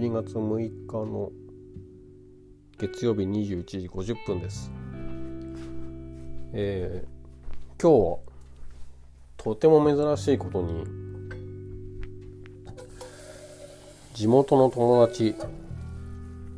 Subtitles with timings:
[0.00, 1.30] 12月6日の
[2.78, 4.72] 月曜日21時50分です。
[6.54, 8.18] えー、今日は
[9.36, 10.86] とても珍しいことに
[14.14, 15.36] 地元の友達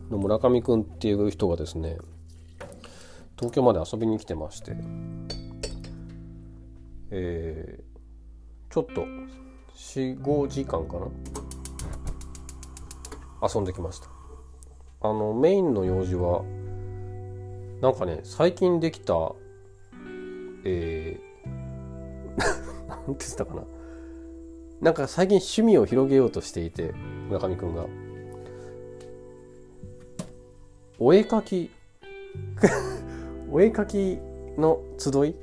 [0.09, 1.98] の村上くんっていう人がですね
[3.36, 4.76] 東京まで遊びに来てまして
[7.11, 9.04] えー、ちょっと
[9.75, 11.09] 45時間かな
[13.43, 14.09] 遊んできました。
[15.01, 16.45] あのメインの用事は
[17.81, 19.32] なんかね最近できた
[20.65, 22.39] えー、
[22.89, 23.65] なんて言ったかな。
[24.81, 26.93] なんか最近趣味を広げようとしていて
[27.29, 27.87] 村上くんが。
[30.99, 31.71] お絵描き
[33.51, 34.19] お絵描き
[34.61, 35.34] の集い？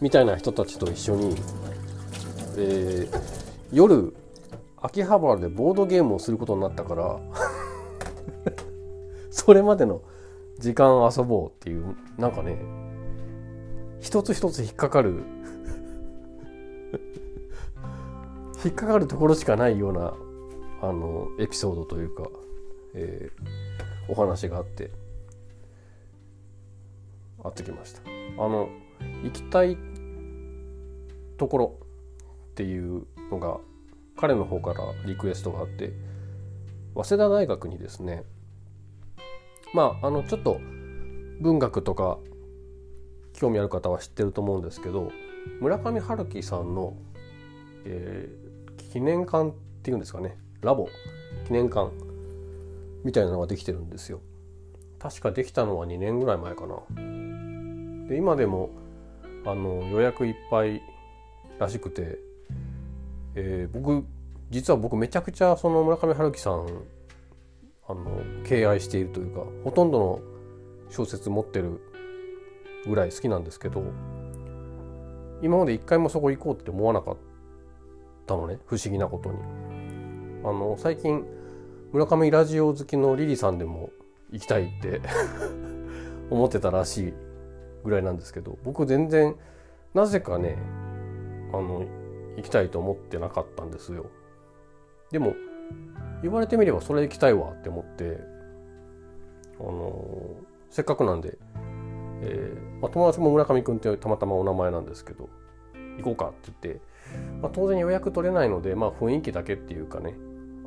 [0.00, 1.34] みたいな人たちと一緒に、
[2.56, 3.20] えー、
[3.70, 4.14] 夜
[4.82, 7.20] 秋葉原でボードゲームをすることになったから
[9.30, 10.02] それまでの
[10.58, 12.58] 時間遊ぼうっていうなんかね
[14.00, 15.22] 一つ一つ引っかかる
[18.64, 20.14] 引っかかるところしかないような
[20.82, 22.28] あのエピソードというか、
[22.94, 24.90] えー、お話があって
[27.44, 28.02] あってきました。
[28.38, 28.68] あの
[29.22, 29.76] 行きたい
[31.36, 31.76] ところ
[32.50, 33.58] っていうのが
[34.22, 35.92] 彼の方からリクエストがあって
[36.94, 38.22] 早稲田大学にですね
[39.74, 40.60] まああのちょっと
[41.40, 42.18] 文学とか
[43.32, 45.10] 興味ある方は知ってると思うんですけど
[45.60, 46.96] 村上春樹さんの、
[47.84, 50.88] えー、記念館っていうんですかねラボ
[51.48, 51.90] 記念館
[53.02, 54.20] みたいなのができてるんですよ。
[55.00, 56.76] 確かできたのは2年ぐらい前かな。
[58.08, 58.70] で今でも
[59.44, 60.80] あの予約いっぱい
[61.58, 62.20] らしくて、
[63.34, 64.04] えー、僕
[64.50, 66.66] 実は僕めちゃくちゃその村上春樹さん
[67.88, 70.20] あの敬愛しているというかほとんどの
[70.90, 71.80] 小説持ってる
[72.86, 73.82] ぐらい好きなんですけど
[75.42, 77.16] 今まで一回もそこ行こうって思わなかっ
[78.26, 79.38] たのね不思議なことに。
[80.44, 81.24] あの最近
[81.92, 83.90] 村上ラジオ好きのリリさんでも
[84.32, 85.00] 行きたいって
[86.30, 87.14] 思ってたらしい
[87.84, 89.36] ぐらいなんですけど僕全然
[89.94, 90.58] なぜかね
[91.52, 91.84] あの
[92.36, 94.06] 行きたいと思ってなかったんですよ。
[95.10, 95.34] でも
[96.22, 98.18] 言われてみればそれ行きたいわって思って
[99.60, 100.36] あの
[100.70, 101.38] せっかくなんで、
[102.22, 105.28] えーまあ、友達も村上くんってたまたまお名前なんですけど
[105.98, 106.80] 行こうかって言って、
[107.42, 110.14] まあ、当然予約取れないので、まあ、雰囲気だけっていうかね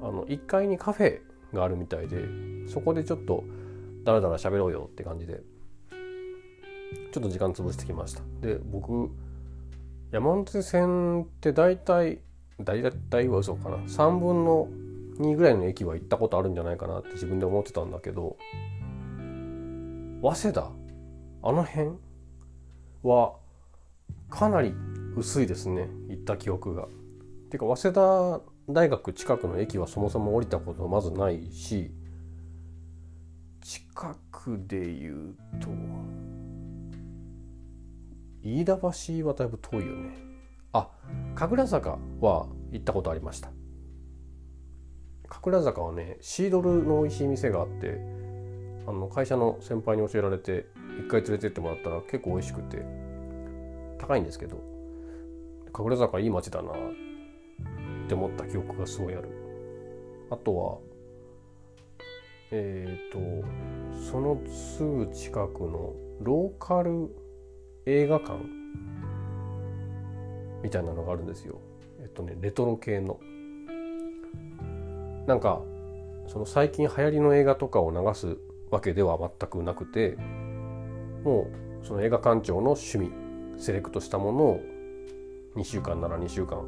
[0.01, 1.21] あの1階にカフェ
[1.53, 2.17] があるみたいで
[2.67, 3.43] そこでちょっと
[4.03, 5.41] だらだら喋ろうよって感じで
[7.11, 9.09] ちょっと時間潰してきましたで僕
[10.15, 12.21] 山手線って大体
[12.61, 13.75] 大体は嘘かな。
[13.79, 14.69] 3分の
[15.19, 18.37] 2ぐらいの駅は行ったことあるんじゃないかなって自分で思ってたんだけど。
[20.21, 20.71] 早稲田？
[21.43, 21.89] あの辺
[23.03, 23.35] は
[24.29, 24.73] かなり
[25.17, 25.89] 薄いですね。
[26.07, 26.87] 行った記憶が。
[27.49, 31.91] てか早稲田大学近くの駅はそもそも降りたことまずないし
[33.61, 35.67] 近くで言うと
[38.45, 40.11] 飯田橋はだいぶ遠いよね。
[40.71, 40.91] あ
[41.33, 43.49] 神楽坂は行ったことありました。
[45.27, 47.99] 神楽坂はねシードルの美味しい店があって
[48.85, 50.67] あの会社の先輩に教えられて
[50.99, 52.85] 一回連れてってもらったら結構美味しくて
[53.97, 54.61] 高いんですけど
[55.73, 56.73] 神楽坂いい街だなっ
[58.07, 59.29] て思った記憶がすごいある。
[60.29, 60.77] あとは
[62.51, 63.47] えっ、ー、と
[64.11, 67.09] そのすぐ近くのローカル
[67.85, 68.39] 映画館？
[70.63, 71.59] みたいなのがあるんですよ。
[72.01, 73.19] えっとねレトロ系の。
[75.27, 75.61] なんか
[76.27, 78.37] その最近流行りの映画とかを流す
[78.69, 80.17] わけでは全くなくて
[81.23, 81.47] も
[81.81, 83.11] うその映画館長の趣味
[83.57, 84.59] セレクトしたものを
[85.55, 86.59] 2週間なら2週間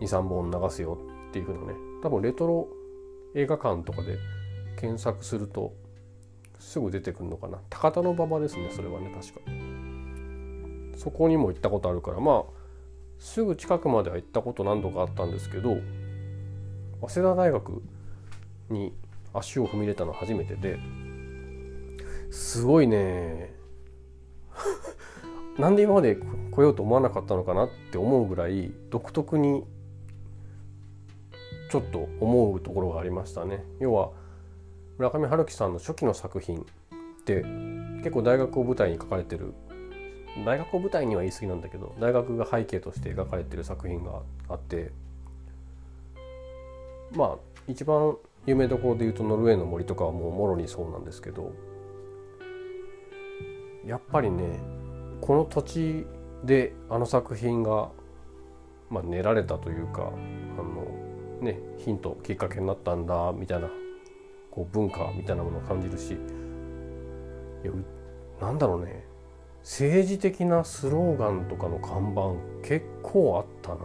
[0.00, 0.98] 23本流すよ
[1.28, 2.68] っていうふうなね多分レトロ
[3.34, 4.18] 映画館とかで
[4.80, 5.72] 検索すると
[6.58, 9.67] すぐ出てくるのかな高田馬場ですねそれはね確か。
[10.98, 12.58] そこにも行ったことあるからまあ
[13.18, 15.78] すぐ近くまでは行ったこと何度かあったんですけど
[17.00, 17.82] 早稲田大学
[18.68, 18.92] に
[19.32, 20.78] 足を踏み入れたの初めてで
[22.30, 23.54] すごいね
[25.58, 26.18] なんで今まで
[26.50, 29.64] 来ようと思わなかったのかなって思うぐらい独特に
[31.70, 33.62] ちょっと思うところがありましたね。
[33.78, 34.10] 要は
[34.96, 37.42] 村上春樹さんの初期の作品って
[37.98, 39.54] 結構大学を舞台に書かれてる
[40.44, 44.92] 大学を舞台には言い過ぎなんだけど大学が背景として描かれてる作品があって
[47.12, 47.36] まあ
[47.66, 51.52] 一番有名どころでいうとノルウェーの森とかはもうもろにそうなんですけど
[53.86, 54.60] やっぱりね
[55.20, 56.06] この土地
[56.44, 57.90] であの作品が、
[58.90, 60.12] まあ、練られたというか
[60.58, 60.84] あの、
[61.40, 63.68] ね、ヒントきっかけになったんだみたいな
[64.50, 67.72] こう文化みたいなものを感じるしいや
[68.40, 69.07] なんだろうね。
[69.68, 73.78] 政治的なスローガンとかの看板結構あったな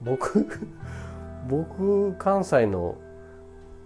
[0.00, 0.46] 僕
[1.50, 2.94] 僕関西の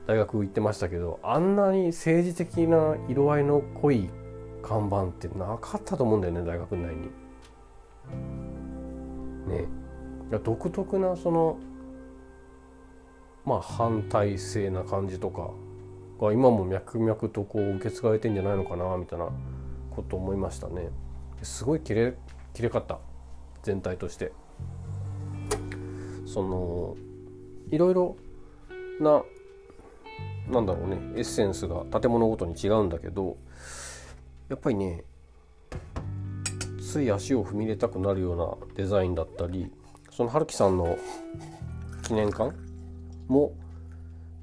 [0.06, 4.10] 大学行ってましたけどあんなに政治的な色合いの濃い
[4.60, 7.10] 看板ってなかったと思うんだよね大学内に。
[9.48, 9.68] ね
[10.44, 11.56] 独特なその
[13.46, 15.50] まあ反体制な感じとか
[16.20, 19.30] が今も脈々とこう受け継がれてんじゃないのかなみたいな
[20.02, 20.90] こと思いましたね。
[21.42, 22.14] すごいきれ
[22.52, 22.98] きれかった
[23.62, 24.32] 全体として。
[26.26, 26.96] その
[27.70, 28.16] いろいろ
[29.00, 29.22] な
[30.48, 33.36] なんだろうねエッセンスが建物ごとに違うんだけど
[34.48, 35.04] やっぱりね
[36.80, 39.72] つい足を踏み入れたくなるようなデザインだったり
[40.10, 40.98] その春樹さんの
[42.06, 42.52] 記念館
[43.26, 43.52] も、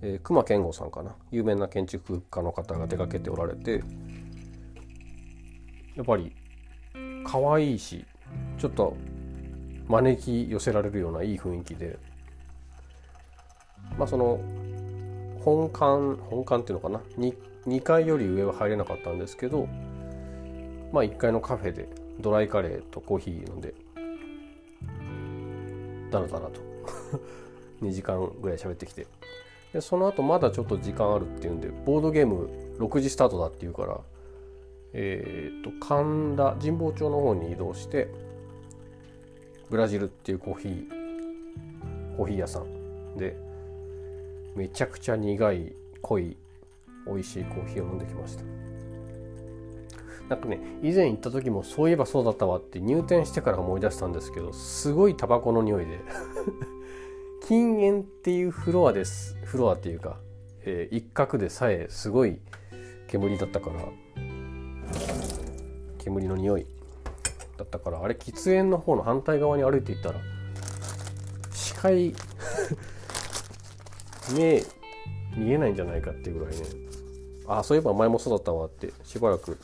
[0.01, 3.81] えー、熊健吾さんかな有名な建築家の方が手掛けておられて
[5.97, 6.31] やっぱり
[7.25, 8.05] 可愛いし
[8.57, 8.95] ちょっと
[9.88, 11.97] 招き寄せられるようないい雰囲気で。
[13.97, 14.39] まあその
[15.44, 17.33] 本館本館っていうのかな？2,
[17.67, 19.67] 2階より上は入れなかったんですけど
[20.91, 21.88] まあ1階のカフェで
[22.19, 23.73] ドライカレーとコーヒー飲んで
[26.11, 26.61] だらだらと。
[27.81, 29.07] 2時間ぐらい喋ってきて。
[29.73, 32.49] でその後まだちょっと時間あるっていうんでボードゲーム
[32.79, 33.99] 6時スタートだっていうから
[34.99, 38.09] えっ、ー、と神田神保町の方に移動して
[39.69, 43.38] ブラジルっていうコーヒーコーヒー屋さんで
[44.55, 46.35] めちゃくちゃ苦い濃い
[47.05, 48.44] 美味しいコーヒーを飲んできました。
[50.29, 55.99] なんかね以前行った時もそういえばそうだったわって入店してから思い出したんですけどすごいタバコの匂いで。
[57.47, 60.19] 禁煙っていうフロアですフロアっていうか、
[60.63, 62.41] えー、一角でさえすごい
[63.07, 63.79] 煙だったから
[66.09, 66.65] 煙の匂い。
[67.57, 70.19] だったからあれ喫煙の方の反対側に歩いていったら
[71.51, 72.13] 視界
[74.38, 74.63] 目
[75.36, 76.63] 見えないんじゃないかっていうぐらいね。
[77.48, 79.57] あそういえば前もそうだったわってしばらく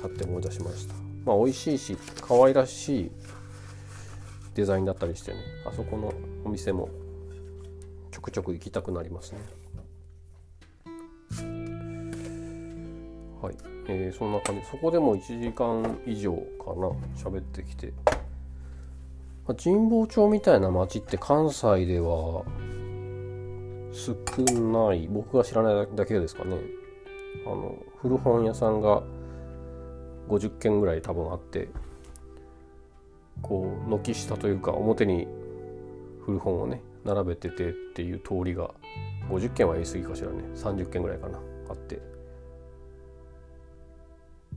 [0.00, 0.94] 買って思い出しました。
[1.24, 3.10] まあ美味しいし可愛らしい
[4.54, 5.38] デザインだったりしてね。
[5.66, 6.12] あそこの
[6.44, 6.88] お店も
[8.10, 9.40] ちょくちょく行きたくなりますね。
[13.42, 13.56] はい、
[13.88, 14.64] えー、そんな感じ。
[14.64, 16.92] そこでも1時間以上かな。
[17.16, 18.12] 喋ってきて、ま
[19.48, 22.44] あ、神保町みたいな街って関西では
[23.92, 25.08] 少ない。
[25.10, 26.56] 僕が知らないだけですかね。
[27.44, 29.02] あの古本屋さんが
[30.28, 31.68] 50軒ぐらい多分あって
[33.40, 35.26] こう軒下というか表に
[36.24, 38.70] 古本をね並べててっていう通りが
[39.28, 40.44] 50軒は言い過ぎかしらね。
[40.54, 41.40] 30軒ぐらいかな。
[41.68, 42.11] あって。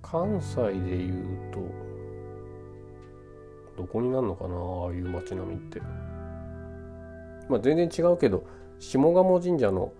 [0.01, 1.59] 関西でいうと
[3.77, 5.81] どこになるのかなああいう街並みって。
[7.49, 8.45] まあ全然違うけど
[8.79, 9.93] 下鴨神社の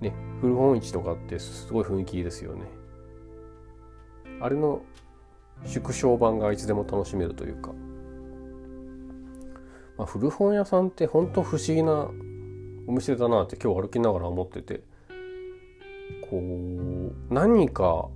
[0.00, 2.66] ね古本市とかってすごい雰囲気いいですよね。
[4.40, 4.82] あれの
[5.64, 7.72] 縮小版がいつでも楽しめるというか、
[9.96, 12.10] まあ、古本屋さんって本当不思議な
[12.88, 14.82] お店だなって今日歩きながら思ってて
[16.28, 18.08] こう何か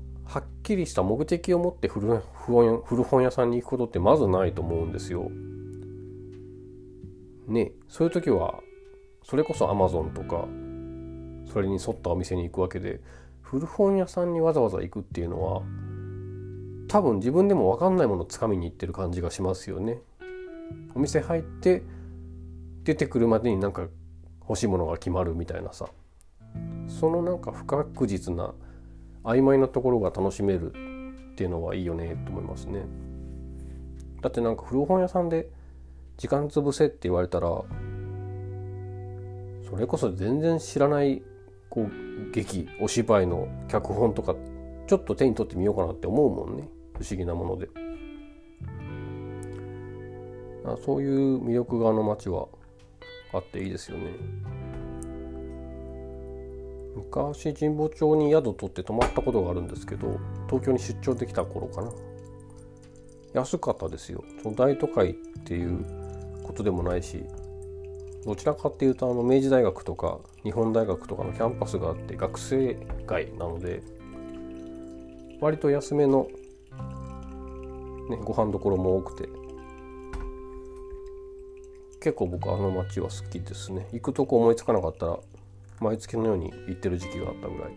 [0.67, 2.21] きりした目的を持って古
[2.85, 5.31] 古本屋さんに行くことってまずないと思うんですよ。
[7.47, 8.59] ねそういう時は
[9.23, 10.49] それこそアマゾンとか
[11.53, 13.01] それに沿ったお店に行くわけで
[13.41, 15.63] 古本屋さんにわざわざ行くっていうのは
[16.89, 20.01] 多分自分でも分かんないものをつかみに行ってる感じがしますよね。
[20.97, 21.83] お店入って
[22.83, 23.87] 出てくるまでになんか
[24.41, 25.89] 欲しいものが決まるみたいなさ
[26.89, 28.55] そのなんか不確実な
[29.27, 30.73] 曖昧なところが楽しめる
[31.33, 32.87] っていうのはいいよねと思いますね。
[34.23, 35.51] だってなんか古本屋さんで
[36.17, 37.49] 時間潰せって言われたら
[39.69, 41.23] それこそ全然知らない
[41.69, 44.35] こう劇お芝居の脚本とか
[44.87, 46.69] ちょっと手に取ってみようかなって思うもんね。
[46.95, 47.69] 不思議なもので。
[50.85, 52.49] そういう魅力があの街は
[53.33, 54.13] あっていいですよね。
[56.97, 61.93] 昔神保町に宿取って泊まったことがあるんですけど東京に出張できた頃かな。
[63.35, 64.25] 安かったですよ。
[64.43, 65.85] その大都会っていう
[66.43, 67.23] ことでもないし
[68.25, 72.77] どちらかっていうとあの明治大学とか日本大学とかのキャンパスがあって学生
[73.07, 73.83] 街なので
[75.41, 76.29] 割と安めの、
[78.09, 79.29] ね、ご飯どころも多くて。
[82.07, 83.89] 結構僕あの街は好きですね。
[83.93, 85.19] 行くとこ思いつかなかったら
[85.81, 87.73] 毎月のように行ってる時期があったぐらい。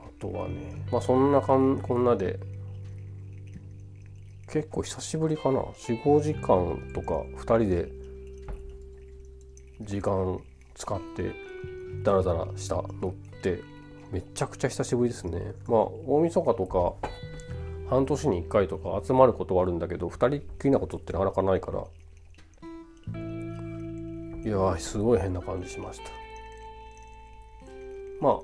[0.00, 2.40] あとはねまあそんなかんこんなで
[4.48, 5.60] 結構久しぶりかな。
[5.60, 7.88] 45時間とか2人で
[9.82, 10.40] 時間
[10.74, 11.32] 使って
[12.02, 13.60] ダラダラしたのって
[14.10, 15.52] めちゃくちゃ久しぶりですね。
[15.66, 16.94] まあ大晦日とか
[17.88, 21.84] 半年に1回とか集まることはあるんだけど2人っきりなことってなかなかないから
[24.48, 26.04] いやすごい変な感じしました
[28.18, 28.38] まあ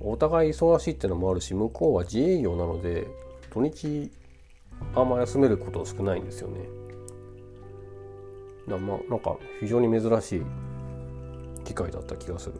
[0.00, 3.06] お互い忙しいってのもあるし向こうは自営業なので
[3.54, 4.10] 土日
[4.96, 6.60] あんま休めること少ないんですよね。
[8.68, 10.42] だまあなんか非常に珍しい
[11.64, 12.54] 機会だった気がする。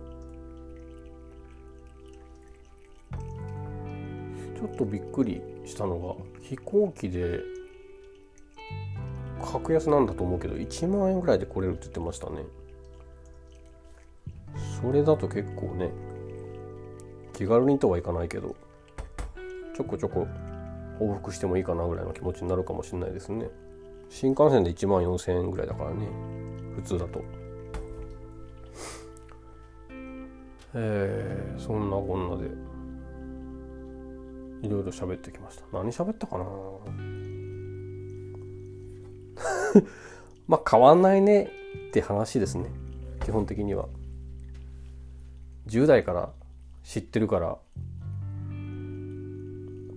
[4.57, 7.41] ちょっとびっくりしたのが飛行機で
[9.43, 12.45] 格安なんだと思うけど1万円ぐらいで来れるって言ってましたね。
[14.81, 15.91] それだと結構ね
[17.33, 18.57] 気軽にとはいかないけど
[19.75, 20.27] ちょこちょこ
[21.01, 23.49] 往復してもいいかなぐらいの気持ちになるかもしれないですね。
[24.09, 26.09] 新幹線で1万4000円ぐらいだからね
[26.77, 27.23] 普通だと。
[30.75, 32.51] えー、そんなこんなで
[34.67, 35.65] いろいろ喋ってきました。
[35.73, 36.45] 何喋ったかな？
[40.47, 41.51] まあ変わんないね
[41.89, 42.71] って話ですね。
[43.25, 43.89] 基本的には。
[45.67, 46.33] 10代から
[46.85, 47.59] 知ってるから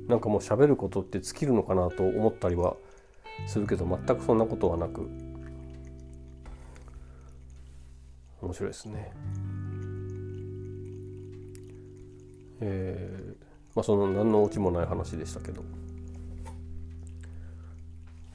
[0.08, 2.76] なんかもう喋ることって尽きるのかなと思ったりは
[3.46, 5.08] するけど全くそんなことはなく。
[8.42, 9.12] 面白いですね。
[12.62, 13.46] えー、
[13.76, 15.64] まあその何のオチもない話でしたけど。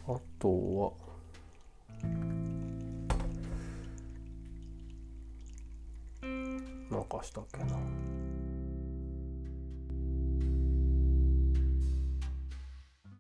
[0.07, 0.93] あとは
[7.25, 7.77] したっけな。